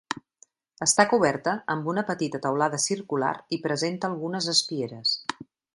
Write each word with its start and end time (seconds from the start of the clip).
Està 0.85 1.05
coberta 1.11 1.53
amb 1.75 1.91
una 1.93 2.05
petita 2.09 2.41
teulada 2.47 2.81
circular 2.89 3.33
i 3.59 3.65
presenta 3.69 4.13
algunes 4.15 4.53
espieres. 4.57 5.19